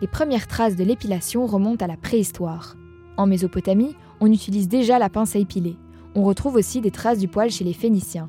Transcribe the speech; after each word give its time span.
Les 0.00 0.08
premières 0.08 0.48
traces 0.48 0.74
de 0.74 0.82
l'épilation 0.82 1.46
remontent 1.46 1.84
à 1.84 1.88
la 1.88 1.96
préhistoire. 1.96 2.76
En 3.16 3.26
Mésopotamie, 3.26 3.94
on 4.20 4.32
utilise 4.32 4.66
déjà 4.66 4.98
la 4.98 5.08
pince 5.08 5.36
à 5.36 5.38
épiler. 5.38 5.76
On 6.14 6.24
retrouve 6.24 6.56
aussi 6.56 6.80
des 6.80 6.90
traces 6.90 7.18
du 7.18 7.28
poil 7.28 7.50
chez 7.50 7.64
les 7.64 7.72
Phéniciens. 7.72 8.28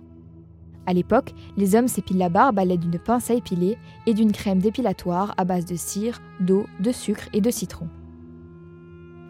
À 0.85 0.93
l'époque, 0.93 1.33
les 1.57 1.75
hommes 1.75 1.87
s'épilent 1.87 2.17
la 2.17 2.29
barbe 2.29 2.59
à 2.59 2.65
l'aide 2.65 2.81
d'une 2.81 2.99
pince 2.99 3.31
à 3.31 3.33
épiler 3.33 3.77
et 4.05 4.13
d'une 4.13 4.31
crème 4.31 4.59
dépilatoire 4.59 5.33
à 5.37 5.45
base 5.45 5.65
de 5.65 5.75
cire, 5.75 6.21
d'eau, 6.39 6.67
de 6.79 6.91
sucre 6.91 7.29
et 7.33 7.41
de 7.41 7.49
citron. 7.49 7.87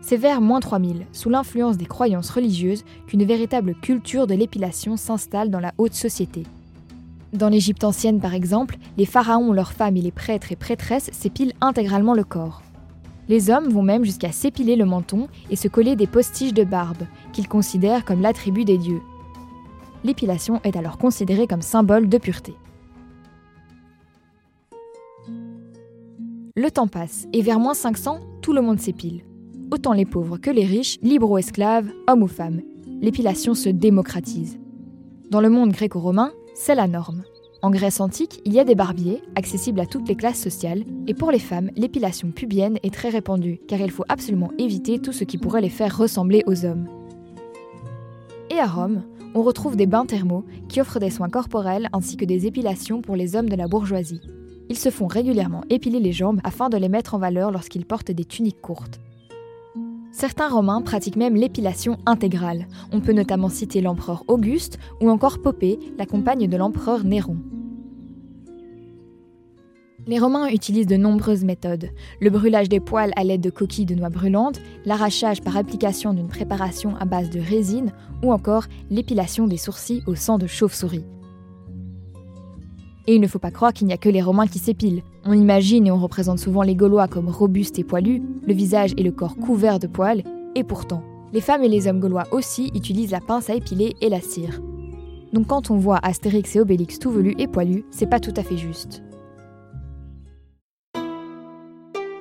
C'est 0.05 0.17
vers 0.17 0.41
moins 0.41 0.59
3000, 0.59 1.07
sous 1.13 1.29
l'influence 1.29 1.77
des 1.77 1.85
croyances 1.85 2.29
religieuses, 2.29 2.83
qu'une 3.07 3.23
véritable 3.23 3.73
culture 3.73 4.27
de 4.27 4.33
l'épilation 4.33 4.97
s'installe 4.97 5.49
dans 5.49 5.61
la 5.61 5.73
haute 5.77 5.93
société. 5.93 6.43
Dans 7.31 7.47
l'Égypte 7.47 7.85
ancienne, 7.85 8.19
par 8.19 8.33
exemple, 8.33 8.75
les 8.97 9.05
pharaons, 9.05 9.53
leurs 9.53 9.71
femmes 9.71 9.95
et 9.95 10.01
les 10.01 10.11
prêtres 10.11 10.51
et 10.51 10.57
prêtresses 10.57 11.09
s'épilent 11.13 11.53
intégralement 11.61 12.13
le 12.13 12.25
corps. 12.25 12.63
Les 13.29 13.49
hommes 13.49 13.69
vont 13.69 13.81
même 13.81 14.03
jusqu'à 14.03 14.33
s'épiler 14.33 14.75
le 14.75 14.83
menton 14.83 15.29
et 15.49 15.55
se 15.55 15.69
coller 15.69 15.95
des 15.95 16.05
postiches 16.05 16.53
de 16.53 16.65
barbe, 16.65 17.03
qu'ils 17.31 17.47
considèrent 17.47 18.03
comme 18.03 18.21
l'attribut 18.21 18.65
des 18.65 18.77
dieux. 18.77 19.01
L'épilation 20.03 20.59
est 20.65 20.75
alors 20.75 20.97
considérée 20.97 21.47
comme 21.47 21.61
symbole 21.61 22.09
de 22.09 22.17
pureté. 22.17 22.53
Le 26.57 26.69
temps 26.69 26.87
passe, 26.87 27.25
et 27.31 27.41
vers 27.41 27.57
moins 27.57 27.73
500, 27.73 28.19
tout 28.41 28.51
le 28.51 28.61
monde 28.61 28.81
s'épile. 28.81 29.23
Autant 29.71 29.93
les 29.93 30.05
pauvres 30.05 30.37
que 30.37 30.49
les 30.49 30.65
riches, 30.65 30.99
libres 31.01 31.31
ou 31.31 31.37
esclaves, 31.37 31.91
hommes 32.07 32.23
ou 32.23 32.27
femmes. 32.27 32.61
L'épilation 33.01 33.53
se 33.53 33.69
démocratise. 33.69 34.59
Dans 35.29 35.41
le 35.41 35.49
monde 35.49 35.71
gréco-romain, 35.71 36.31
c'est 36.53 36.75
la 36.75 36.87
norme. 36.87 37.23
En 37.61 37.71
Grèce 37.71 38.01
antique, 38.01 38.41
il 38.45 38.53
y 38.53 38.59
a 38.59 38.65
des 38.65 38.75
barbiers, 38.75 39.21
accessibles 39.35 39.79
à 39.79 39.85
toutes 39.85 40.07
les 40.07 40.15
classes 40.15 40.41
sociales, 40.41 40.83
et 41.07 41.13
pour 41.13 41.31
les 41.31 41.39
femmes, 41.39 41.71
l'épilation 41.75 42.31
pubienne 42.31 42.77
est 42.83 42.93
très 42.93 43.09
répandue, 43.09 43.61
car 43.67 43.79
il 43.79 43.89
faut 43.89 44.03
absolument 44.09 44.51
éviter 44.57 44.99
tout 44.99 45.13
ce 45.13 45.23
qui 45.23 45.37
pourrait 45.37 45.61
les 45.61 45.69
faire 45.69 45.97
ressembler 45.97 46.43
aux 46.45 46.65
hommes. 46.65 46.87
Et 48.49 48.59
à 48.59 48.67
Rome, 48.67 49.03
on 49.33 49.41
retrouve 49.41 49.75
des 49.75 49.87
bains 49.87 50.05
thermaux 50.05 50.45
qui 50.69 50.81
offrent 50.81 50.99
des 50.99 51.09
soins 51.09 51.29
corporels 51.29 51.89
ainsi 51.93 52.17
que 52.17 52.25
des 52.25 52.45
épilations 52.45 53.01
pour 53.01 53.15
les 53.15 53.35
hommes 53.35 53.49
de 53.49 53.55
la 53.55 53.67
bourgeoisie. 53.67 54.21
Ils 54.69 54.77
se 54.77 54.89
font 54.89 55.07
régulièrement 55.07 55.63
épiler 55.69 55.99
les 55.99 56.13
jambes 56.13 56.41
afin 56.43 56.69
de 56.69 56.77
les 56.77 56.89
mettre 56.89 57.15
en 57.15 57.19
valeur 57.19 57.51
lorsqu'ils 57.51 57.85
portent 57.85 58.11
des 58.11 58.25
tuniques 58.25 58.61
courtes. 58.61 58.99
Certains 60.13 60.47
Romains 60.47 60.83
pratiquent 60.83 61.15
même 61.15 61.35
l'épilation 61.35 61.97
intégrale. 62.05 62.67
On 62.91 63.01
peut 63.01 63.13
notamment 63.13 63.49
citer 63.49 63.81
l'empereur 63.81 64.23
Auguste 64.27 64.77
ou 65.01 65.09
encore 65.09 65.41
Popée, 65.41 65.79
la 65.97 66.05
compagne 66.05 66.47
de 66.47 66.55
l'empereur 66.55 67.03
Néron. 67.03 67.37
Les 70.05 70.19
Romains 70.19 70.49
utilisent 70.49 70.85
de 70.85 70.97
nombreuses 70.97 71.43
méthodes. 71.43 71.89
Le 72.21 72.29
brûlage 72.29 72.69
des 72.69 72.79
poils 72.79 73.11
à 73.15 73.23
l'aide 73.23 73.41
de 73.41 73.49
coquilles 73.49 73.87
de 73.87 73.95
noix 73.95 74.09
brûlantes, 74.09 74.61
l'arrachage 74.85 75.41
par 75.41 75.57
application 75.57 76.13
d'une 76.13 76.27
préparation 76.27 76.95
à 76.97 77.05
base 77.05 77.31
de 77.31 77.39
résine 77.39 77.91
ou 78.21 78.31
encore 78.31 78.65
l'épilation 78.91 79.47
des 79.47 79.57
sourcils 79.57 80.03
au 80.05 80.13
sang 80.13 80.37
de 80.37 80.45
chauve-souris. 80.45 81.05
Et 83.07 83.15
il 83.15 83.21
ne 83.21 83.27
faut 83.27 83.39
pas 83.39 83.51
croire 83.51 83.73
qu'il 83.73 83.87
n'y 83.87 83.93
a 83.93 83.97
que 83.97 84.09
les 84.09 84.21
Romains 84.21 84.47
qui 84.47 84.59
s'épilent. 84.59 85.03
On 85.25 85.33
imagine 85.33 85.87
et 85.87 85.91
on 85.91 85.99
représente 85.99 86.39
souvent 86.39 86.61
les 86.61 86.75
Gaulois 86.75 87.07
comme 87.07 87.29
robustes 87.29 87.79
et 87.79 87.83
poilus, 87.83 88.21
le 88.45 88.53
visage 88.53 88.93
et 88.97 89.03
le 89.03 89.11
corps 89.11 89.35
couverts 89.35 89.79
de 89.79 89.87
poils, 89.87 90.23
et 90.55 90.63
pourtant, 90.63 91.03
les 91.33 91.41
femmes 91.41 91.63
et 91.63 91.69
les 91.69 91.87
hommes 91.87 91.99
gaulois 91.99 92.27
aussi 92.31 92.71
utilisent 92.75 93.11
la 93.11 93.19
pince 93.19 93.49
à 93.49 93.55
épiler 93.55 93.95
et 94.01 94.09
la 94.09 94.21
cire. 94.21 94.61
Donc 95.33 95.47
quand 95.47 95.71
on 95.71 95.77
voit 95.77 95.99
Astérix 96.03 96.55
et 96.55 96.59
Obélix 96.59 96.99
tout 96.99 97.09
velus 97.09 97.35
et 97.39 97.47
poilus, 97.47 97.85
c'est 97.89 98.09
pas 98.09 98.19
tout 98.19 98.33
à 98.37 98.43
fait 98.43 98.57
juste. 98.57 99.01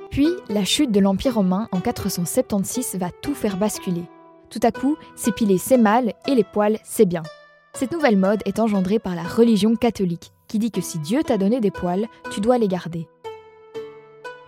Puis, 0.09 0.29
la 0.49 0.63
chute 0.63 0.91
de 0.91 0.99
l'Empire 0.99 1.35
romain 1.35 1.67
en 1.71 1.79
476 1.79 2.97
va 2.99 3.09
tout 3.21 3.33
faire 3.33 3.57
basculer. 3.57 4.03
Tout 4.49 4.59
à 4.61 4.71
coup, 4.71 4.95
s'épiler 5.15 5.57
c'est 5.57 5.77
mal 5.77 6.13
et 6.27 6.35
les 6.35 6.43
poils 6.43 6.77
c'est 6.83 7.05
bien. 7.05 7.23
Cette 7.73 7.91
nouvelle 7.91 8.17
mode 8.17 8.41
est 8.45 8.59
engendrée 8.59 8.99
par 8.99 9.15
la 9.15 9.23
religion 9.23 9.75
catholique, 9.75 10.31
qui 10.53 10.59
dit 10.59 10.69
que 10.69 10.81
si 10.81 10.99
Dieu 10.99 11.23
t'a 11.23 11.39
donné 11.39 11.59
des 11.59 11.71
poils, 11.71 12.07
tu 12.29 12.39
dois 12.39 12.59
les 12.59 12.67
garder. 12.67 13.07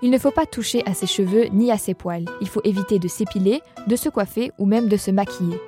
Il 0.03 0.11
ne 0.11 0.19
faut 0.19 0.29
pas 0.29 0.45
toucher 0.45 0.83
à 0.85 0.93
ses 0.93 1.07
cheveux 1.07 1.45
ni 1.45 1.71
à 1.71 1.79
ses 1.79 1.95
poils. 1.95 2.25
Il 2.41 2.47
faut 2.47 2.61
éviter 2.63 2.99
de 2.99 3.07
s'épiler, 3.07 3.63
de 3.87 3.95
se 3.95 4.09
coiffer 4.09 4.51
ou 4.59 4.67
même 4.67 4.87
de 4.87 4.97
se 4.97 5.09
maquiller. 5.09 5.59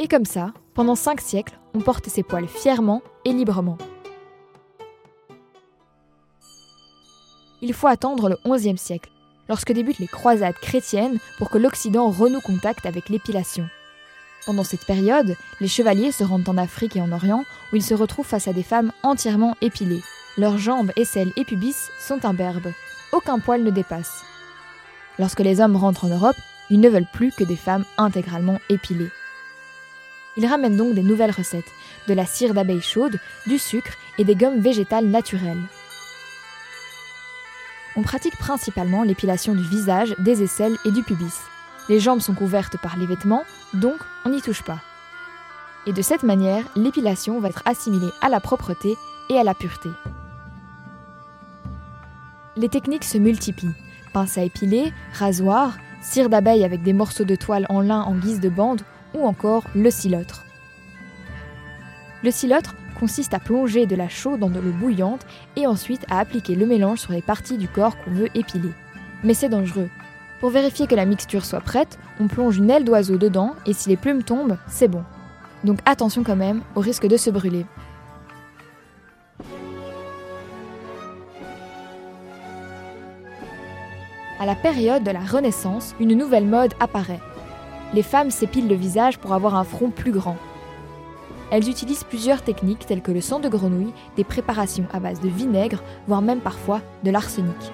Et 0.00 0.08
comme 0.08 0.24
ça, 0.24 0.52
pendant 0.74 0.96
cinq 0.96 1.20
siècles, 1.20 1.56
on 1.72 1.78
porte 1.78 2.08
ses 2.08 2.24
poils 2.24 2.48
fièrement 2.48 3.00
et 3.24 3.32
librement. 3.32 3.78
Il 7.62 7.72
faut 7.72 7.86
attendre 7.86 8.28
le 8.28 8.38
XIe 8.44 8.76
siècle, 8.76 9.12
lorsque 9.48 9.70
débutent 9.70 10.00
les 10.00 10.08
croisades 10.08 10.56
chrétiennes 10.56 11.20
pour 11.38 11.48
que 11.48 11.58
l'Occident 11.58 12.10
renoue 12.10 12.40
contact 12.40 12.86
avec 12.86 13.08
l'épilation. 13.08 13.68
Pendant 14.46 14.64
cette 14.64 14.86
période, 14.86 15.36
les 15.60 15.68
chevaliers 15.68 16.12
se 16.12 16.24
rendent 16.24 16.48
en 16.48 16.56
Afrique 16.56 16.96
et 16.96 17.02
en 17.02 17.12
Orient 17.12 17.44
où 17.72 17.76
ils 17.76 17.82
se 17.82 17.94
retrouvent 17.94 18.26
face 18.26 18.48
à 18.48 18.52
des 18.52 18.62
femmes 18.62 18.92
entièrement 19.02 19.56
épilées. 19.60 20.02
Leurs 20.36 20.58
jambes, 20.58 20.92
aisselles 20.96 21.32
et 21.36 21.44
pubis 21.44 21.90
sont 22.00 22.24
imberbes. 22.24 22.72
Aucun 23.12 23.38
poil 23.38 23.62
ne 23.62 23.70
dépasse. 23.70 24.24
Lorsque 25.18 25.40
les 25.40 25.60
hommes 25.60 25.76
rentrent 25.76 26.04
en 26.04 26.08
Europe, 26.08 26.36
ils 26.70 26.80
ne 26.80 26.88
veulent 26.88 27.08
plus 27.12 27.32
que 27.32 27.44
des 27.44 27.56
femmes 27.56 27.84
intégralement 27.96 28.58
épilées. 28.68 29.10
Ils 30.36 30.46
ramènent 30.46 30.76
donc 30.76 30.94
des 30.94 31.02
nouvelles 31.02 31.32
recettes, 31.32 31.72
de 32.06 32.14
la 32.14 32.24
cire 32.24 32.54
d'abeille 32.54 32.80
chaude, 32.80 33.18
du 33.46 33.58
sucre 33.58 33.92
et 34.18 34.24
des 34.24 34.36
gommes 34.36 34.60
végétales 34.60 35.06
naturelles. 35.06 35.62
On 37.96 38.02
pratique 38.02 38.36
principalement 38.38 39.02
l'épilation 39.02 39.54
du 39.54 39.64
visage, 39.64 40.14
des 40.20 40.44
aisselles 40.44 40.76
et 40.84 40.92
du 40.92 41.02
pubis. 41.02 41.34
Les 41.88 42.00
jambes 42.00 42.20
sont 42.20 42.34
couvertes 42.34 42.76
par 42.76 42.96
les 42.96 43.06
vêtements, 43.06 43.44
donc 43.72 43.96
on 44.24 44.30
n'y 44.30 44.42
touche 44.42 44.62
pas. 44.62 44.80
Et 45.86 45.92
de 45.92 46.02
cette 46.02 46.22
manière, 46.22 46.64
l'épilation 46.76 47.40
va 47.40 47.48
être 47.48 47.62
assimilée 47.64 48.10
à 48.20 48.28
la 48.28 48.40
propreté 48.40 48.96
et 49.30 49.38
à 49.38 49.44
la 49.44 49.54
pureté. 49.54 49.88
Les 52.56 52.68
techniques 52.68 53.04
se 53.04 53.18
multiplient. 53.18 53.74
Pince 54.12 54.36
à 54.36 54.42
épiler, 54.42 54.92
rasoir, 55.12 55.78
cire 56.02 56.28
d'abeille 56.28 56.64
avec 56.64 56.82
des 56.82 56.92
morceaux 56.92 57.24
de 57.24 57.36
toile 57.36 57.66
en 57.68 57.80
lin 57.80 58.02
en 58.02 58.14
guise 58.14 58.40
de 58.40 58.48
bande 58.48 58.82
ou 59.14 59.26
encore 59.26 59.64
le 59.74 59.90
silotre. 59.90 60.44
Le 62.22 62.30
silotre 62.30 62.74
consiste 62.98 63.32
à 63.32 63.38
plonger 63.38 63.86
de 63.86 63.94
la 63.94 64.08
chaux 64.08 64.36
dans 64.36 64.50
de 64.50 64.58
l'eau 64.58 64.72
bouillante 64.72 65.24
et 65.56 65.66
ensuite 65.66 66.04
à 66.10 66.18
appliquer 66.18 66.54
le 66.54 66.66
mélange 66.66 66.98
sur 66.98 67.12
les 67.12 67.22
parties 67.22 67.58
du 67.58 67.68
corps 67.68 67.96
qu'on 67.98 68.10
veut 68.10 68.28
épiler. 68.34 68.72
Mais 69.22 69.34
c'est 69.34 69.48
dangereux. 69.48 69.88
Pour 70.40 70.50
vérifier 70.50 70.86
que 70.86 70.94
la 70.94 71.04
mixture 71.04 71.44
soit 71.44 71.60
prête, 71.60 71.98
on 72.20 72.28
plonge 72.28 72.58
une 72.58 72.70
aile 72.70 72.84
d'oiseau 72.84 73.16
dedans 73.16 73.54
et 73.66 73.72
si 73.72 73.88
les 73.88 73.96
plumes 73.96 74.22
tombent, 74.22 74.56
c'est 74.68 74.86
bon. 74.86 75.02
Donc 75.64 75.78
attention 75.84 76.22
quand 76.22 76.36
même 76.36 76.62
au 76.76 76.80
risque 76.80 77.06
de 77.06 77.16
se 77.16 77.30
brûler. 77.30 77.66
À 84.40 84.46
la 84.46 84.54
période 84.54 85.02
de 85.02 85.10
la 85.10 85.18
Renaissance, 85.18 85.96
une 85.98 86.14
nouvelle 86.14 86.46
mode 86.46 86.74
apparaît. 86.78 87.20
Les 87.92 88.04
femmes 88.04 88.30
s'épilent 88.30 88.68
le 88.68 88.76
visage 88.76 89.18
pour 89.18 89.34
avoir 89.34 89.56
un 89.56 89.64
front 89.64 89.90
plus 89.90 90.12
grand. 90.12 90.36
Elles 91.50 91.68
utilisent 91.68 92.04
plusieurs 92.04 92.42
techniques 92.42 92.86
telles 92.86 93.02
que 93.02 93.10
le 93.10 93.20
sang 93.20 93.40
de 93.40 93.48
grenouille, 93.48 93.92
des 94.16 94.22
préparations 94.22 94.86
à 94.92 95.00
base 95.00 95.20
de 95.20 95.28
vinaigre, 95.28 95.82
voire 96.06 96.22
même 96.22 96.40
parfois 96.40 96.80
de 97.02 97.10
l'arsenic. 97.10 97.72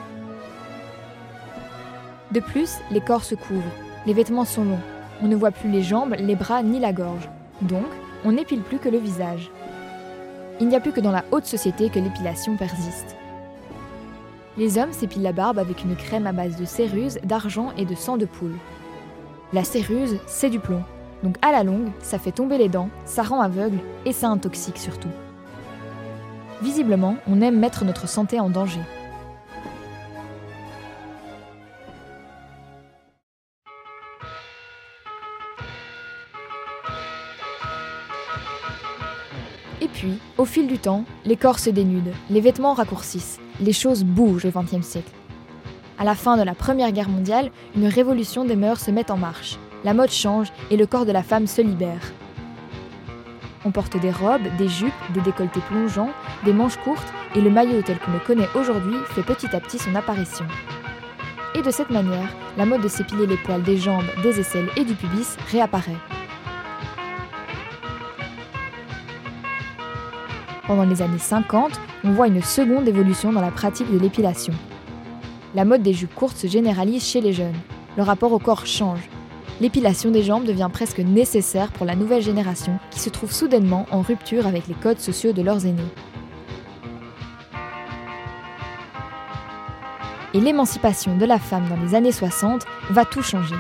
De 2.31 2.41
plus, 2.41 2.79
les 2.91 3.01
corps 3.01 3.25
se 3.25 3.35
couvrent, 3.35 3.63
les 4.07 4.15
vêtements 4.15 4.45
sont 4.45 4.65
longs, 4.65 4.81
on 5.23 5.29
ne 5.29 5.37
voit 5.37 5.51
plus 5.51 5.71
les 5.71 5.83
jambes, 5.83 6.15
les 6.19 6.37
bras 6.37 6.63
ni 6.63 6.81
la 6.81 6.93
gorge. 6.93 7.29
Donc, 7.63 7.87
on 8.25 8.33
n'épile 8.33 8.63
plus 8.63 8.79
que 8.79 8.89
le 8.89 8.99
visage. 8.99 9.51
Il 10.61 10.69
n'y 10.69 10.77
a 10.77 10.81
plus 10.81 10.93
que 10.93 11.01
dans 11.01 11.11
la 11.11 11.25
haute 11.31 11.47
société 11.47 11.91
que 11.91 11.99
l'épilation 11.99 12.57
persiste. 12.57 13.17
Les 14.57 14.79
hommes 14.79 14.93
s'épilent 14.93 15.23
la 15.23 15.33
barbe 15.33 15.59
avec 15.59 15.83
une 15.83 15.97
crème 15.97 16.27
à 16.27 16.33
base 16.33 16.57
de 16.57 16.65
céruse, 16.65 17.19
d'argent 17.25 17.73
et 17.77 17.85
de 17.85 17.95
sang 17.95 18.17
de 18.17 18.25
poule. 18.25 18.57
La 19.53 19.65
céruse, 19.65 20.19
c'est 20.27 20.51
du 20.51 20.61
plomb, 20.61 20.83
donc 21.23 21.37
à 21.43 21.53
la 21.53 21.65
longue, 21.65 21.91
ça 22.01 22.19
fait 22.19 22.33
tomber 22.33 22.59
les 22.59 22.69
dents, 22.69 22.89
ça 23.05 23.23
rend 23.23 23.41
aveugle 23.41 23.79
et 24.05 24.13
ça 24.13 24.29
intoxique 24.29 24.79
surtout. 24.79 25.09
Visiblement, 26.63 27.17
on 27.29 27.41
aime 27.41 27.59
mettre 27.59 27.85
notre 27.85 28.09
santé 28.09 28.41
en 28.41 28.49
danger. 28.49 28.81
Puis, 39.95 40.19
au 40.39 40.45
fil 40.45 40.67
du 40.67 40.79
temps, 40.79 41.05
les 41.25 41.37
corps 41.37 41.59
se 41.59 41.71
dénudent, 41.71 42.13
les 42.29 42.41
vêtements 42.41 42.75
raccourcissent, 42.75 43.39
les 43.61 43.73
choses 43.73 44.05
bougent 44.05 44.45
au 44.45 44.51
XXe 44.51 44.85
siècle. 44.85 45.13
À 45.99 46.05
la 46.05 46.17
fin 46.17 46.37
de 46.37 46.43
la 46.43 46.55
Première 46.55 46.91
Guerre 46.91 47.09
mondiale, 47.09 47.53
une 47.77 47.87
révolution 47.87 48.45
des 48.45 48.57
mœurs 48.57 48.81
se 48.81 48.91
met 48.91 49.11
en 49.13 49.17
marche. 49.17 49.57
La 49.85 49.95
mode 49.95 50.11
change 50.11 50.49
et 50.71 50.77
le 50.77 50.87
corps 50.87 51.07
de 51.07 51.13
la 51.13 51.23
femme 51.23 51.47
se 51.47 51.63
libère. 51.63 52.13
On 53.65 53.71
porte 53.71 53.99
des 53.99 54.11
robes, 54.11 54.43
des 54.59 54.69
jupes, 54.69 54.93
des 55.15 55.21
décolletés 55.21 55.61
plongeants, 55.69 56.11
des 56.45 56.53
manches 56.53 56.77
courtes 56.79 57.13
et 57.37 57.41
le 57.41 57.51
maillot 57.51 57.83
tel 57.83 57.99
qu'on 58.01 58.13
le 58.13 58.19
connaît 58.19 58.49
aujourd'hui 58.55 58.97
fait 59.15 59.23
petit 59.23 59.55
à 59.55 59.61
petit 59.61 59.79
son 59.79 59.95
apparition. 59.95 60.47
Et 61.55 61.63
de 61.63 61.71
cette 61.71 61.91
manière, 61.91 62.29
la 62.59 62.67
mode 62.67 62.83
de 62.83 62.89
s'épiler 62.89 63.27
les 63.27 63.37
poils 63.37 63.63
des 63.63 63.77
jambes, 63.77 64.05
des 64.25 64.41
aisselles 64.41 64.71
et 64.77 64.85
du 64.85 64.95
pubis 64.95 65.37
réapparaît. 65.53 65.97
Pendant 70.67 70.85
les 70.85 71.03
années 71.03 71.19
50, 71.19 71.79
on 72.05 72.13
voit 72.13 72.29
une 72.29 72.43
seconde 72.43 72.89
évolution 72.89 73.33
dans 73.33 73.43
la 73.43 73.51
pratique 73.51 73.93
de 73.93 73.99
l'épilation. 73.99 74.55
La 75.55 75.67
mode 75.67 75.83
des 75.83 75.93
jupes 75.93 76.15
courtes 76.15 76.39
se 76.39 76.47
généralise 76.47 77.05
chez 77.05 77.21
les 77.21 77.35
jeunes. 77.35 77.59
Le 77.99 78.03
rapport 78.03 78.33
au 78.33 78.39
corps 78.39 78.67
change. 78.67 79.11
L'épilation 79.61 80.11
des 80.11 80.23
jambes 80.23 80.45
devient 80.45 80.71
presque 80.73 81.01
nécessaire 81.01 81.71
pour 81.71 81.85
la 81.85 81.95
nouvelle 81.95 82.23
génération 82.23 82.79
qui 82.91 82.99
se 82.99 83.11
trouve 83.11 83.31
soudainement 83.31 83.87
en 83.91 84.01
rupture 84.01 84.47
avec 84.47 84.67
les 84.67 84.75
codes 84.75 84.99
sociaux 84.99 85.33
de 85.33 85.43
leurs 85.43 85.67
aînés. 85.67 85.83
Et 90.33 90.41
l'émancipation 90.41 91.17
de 91.17 91.27
la 91.27 91.39
femme 91.39 91.69
dans 91.69 91.81
les 91.81 91.95
années 91.95 92.11
60 92.11 92.65
va 92.91 93.05
tout 93.05 93.23
changer. 93.23 93.55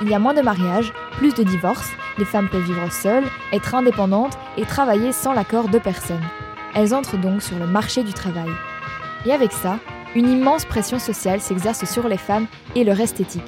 Il 0.00 0.08
y 0.08 0.14
a 0.14 0.18
moins 0.20 0.32
de 0.32 0.42
mariages, 0.42 0.92
plus 1.18 1.34
de 1.34 1.42
divorces, 1.42 1.90
les 2.18 2.24
femmes 2.24 2.48
peuvent 2.48 2.62
vivre 2.62 2.92
seules, 2.92 3.24
être 3.52 3.74
indépendantes 3.74 4.38
et 4.56 4.64
travailler 4.64 5.12
sans 5.12 5.32
l'accord 5.32 5.68
de 5.68 5.78
personne. 5.78 6.22
Elles 6.74 6.94
entrent 6.94 7.16
donc 7.16 7.42
sur 7.42 7.58
le 7.58 7.66
marché 7.66 8.02
du 8.02 8.12
travail. 8.12 8.50
Et 9.26 9.32
avec 9.32 9.52
ça, 9.52 9.78
une 10.14 10.28
immense 10.28 10.64
pression 10.64 10.98
sociale 10.98 11.40
s'exerce 11.40 11.84
sur 11.84 12.08
les 12.08 12.18
femmes 12.18 12.46
et 12.74 12.84
leur 12.84 13.00
esthétique. 13.00 13.42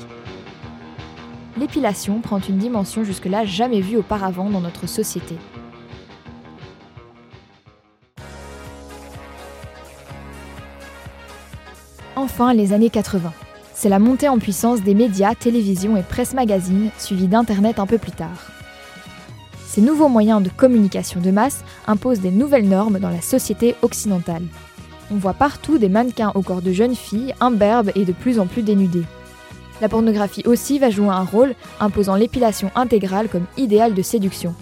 L'épilation 1.59 2.21
prend 2.21 2.41
une 2.41 2.59
dimension 2.59 3.05
jusque-là 3.05 3.45
jamais 3.45 3.81
vue 3.81 3.97
auparavant 3.97 4.51
dans 4.51 4.61
notre 4.61 4.87
société. 4.87 5.37
Enfin, 12.15 12.53
les 12.53 12.73
années 12.73 12.91
80. 12.91 13.33
C'est 13.75 13.89
la 13.89 13.99
montée 13.99 14.29
en 14.29 14.39
puissance 14.39 14.83
des 14.83 14.95
médias, 14.95 15.35
télévision 15.35 15.97
et 15.97 16.03
presse 16.03 16.35
magazine, 16.35 16.91
suivie 16.99 17.29
d'Internet 17.29 17.79
un 17.79 17.87
peu 17.87 17.99
plus 17.99 18.13
tard. 18.13 18.56
Ces 19.77 19.83
nouveaux 19.83 20.09
moyens 20.09 20.43
de 20.43 20.49
communication 20.49 21.21
de 21.21 21.31
masse 21.31 21.63
imposent 21.87 22.21
des 22.21 22.31
nouvelles 22.31 22.67
normes 22.67 22.99
dans 22.99 23.11
la 23.11 23.21
société 23.21 23.75
occidentale. 23.83 24.45
On 25.11 25.17
voit 25.17 25.35
partout 25.35 25.77
des 25.77 25.91
mannequins 25.91 26.33
au 26.35 26.41
corps 26.41 26.63
de 26.63 26.73
jeunes 26.73 26.95
filles, 26.95 27.35
imberbes 27.41 27.91
et 27.95 28.07
de 28.07 28.13
plus 28.13 28.41
en 28.41 28.47
plus 28.47 28.63
dénudées. 28.63 29.05
La 29.83 29.91
pornographie 29.91 30.47
aussi 30.47 30.79
va 30.79 30.89
jouer 30.89 31.11
un 31.11 31.25
rôle, 31.25 31.55
imposant 31.79 32.17
l'épilation 32.17 32.71
intégrale 32.75 33.29
comme 33.29 33.45
idéal 33.59 33.93
de 33.93 34.01
séduction. 34.01 34.55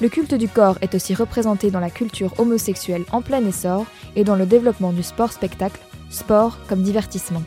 Le 0.00 0.08
culte 0.08 0.32
du 0.32 0.48
corps 0.48 0.78
est 0.80 0.94
aussi 0.94 1.14
représenté 1.14 1.70
dans 1.70 1.80
la 1.80 1.90
culture 1.90 2.32
homosexuelle 2.38 3.04
en 3.12 3.20
plein 3.20 3.44
essor 3.44 3.84
et 4.16 4.24
dans 4.24 4.36
le 4.36 4.46
développement 4.46 4.94
du 4.94 5.02
sport-spectacle, 5.02 5.78
sport 6.08 6.56
comme 6.68 6.82
divertissement. 6.82 7.42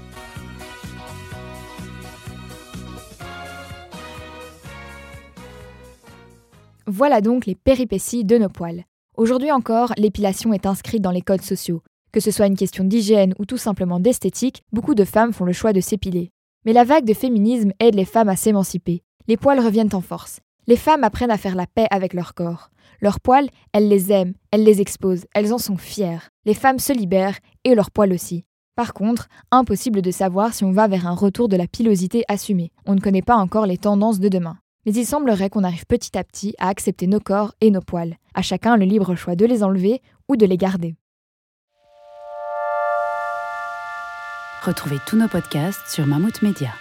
Voilà 6.97 7.19
donc 7.19 7.45
les 7.45 7.55
péripéties 7.55 8.23
de 8.23 8.37
nos 8.37 8.47
poils. 8.47 8.85
Aujourd'hui 9.17 9.51
encore, 9.51 9.91
l'épilation 9.97 10.53
est 10.53 10.65
inscrite 10.65 11.01
dans 11.01 11.11
les 11.11 11.21
codes 11.21 11.41
sociaux. 11.41 11.81
Que 12.13 12.21
ce 12.21 12.31
soit 12.31 12.47
une 12.47 12.55
question 12.55 12.85
d'hygiène 12.85 13.33
ou 13.37 13.45
tout 13.45 13.57
simplement 13.57 13.99
d'esthétique, 13.99 14.63
beaucoup 14.71 14.95
de 14.95 15.03
femmes 15.03 15.33
font 15.33 15.43
le 15.43 15.51
choix 15.51 15.73
de 15.73 15.81
s'épiler. 15.81 16.31
Mais 16.63 16.71
la 16.71 16.85
vague 16.85 17.03
de 17.03 17.13
féminisme 17.13 17.73
aide 17.81 17.95
les 17.95 18.05
femmes 18.05 18.29
à 18.29 18.37
s'émanciper. 18.37 19.03
Les 19.27 19.35
poils 19.35 19.59
reviennent 19.59 19.93
en 19.93 19.99
force. 19.99 20.39
Les 20.67 20.77
femmes 20.77 21.03
apprennent 21.03 21.31
à 21.31 21.37
faire 21.37 21.55
la 21.55 21.67
paix 21.67 21.87
avec 21.91 22.13
leur 22.13 22.33
corps. 22.33 22.69
Leurs 23.01 23.19
poils, 23.19 23.49
elles 23.73 23.89
les 23.89 24.13
aiment, 24.13 24.33
elles 24.51 24.63
les 24.63 24.79
exposent, 24.79 25.25
elles 25.33 25.53
en 25.53 25.57
sont 25.57 25.75
fières. 25.75 26.29
Les 26.45 26.53
femmes 26.53 26.79
se 26.79 26.93
libèrent, 26.93 27.39
et 27.65 27.75
leurs 27.75 27.91
poils 27.91 28.13
aussi. 28.13 28.45
Par 28.77 28.93
contre, 28.93 29.27
impossible 29.51 30.01
de 30.01 30.11
savoir 30.11 30.53
si 30.53 30.63
on 30.63 30.71
va 30.71 30.87
vers 30.87 31.07
un 31.07 31.15
retour 31.15 31.49
de 31.49 31.57
la 31.57 31.67
pilosité 31.67 32.23
assumée. 32.29 32.71
On 32.85 32.95
ne 32.95 33.01
connaît 33.01 33.21
pas 33.21 33.35
encore 33.35 33.65
les 33.65 33.77
tendances 33.77 34.21
de 34.21 34.29
demain 34.29 34.55
mais 34.85 34.93
il 34.93 35.05
semblerait 35.05 35.49
qu'on 35.49 35.63
arrive 35.63 35.85
petit 35.85 36.17
à 36.17 36.23
petit 36.23 36.53
à 36.59 36.69
accepter 36.69 37.07
nos 37.07 37.19
corps 37.19 37.53
et 37.61 37.71
nos 37.71 37.81
poils, 37.81 38.17
à 38.33 38.41
chacun 38.41 38.77
le 38.77 38.85
libre 38.85 39.15
choix 39.15 39.35
de 39.35 39.45
les 39.45 39.63
enlever 39.63 40.01
ou 40.27 40.35
de 40.35 40.45
les 40.45 40.57
garder. 40.57 40.95
Retrouvez 44.63 44.97
tous 45.05 45.15
nos 45.15 45.27
podcasts 45.27 45.87
sur 45.87 46.07
Mammouth 46.07 46.41
Media. 46.41 46.71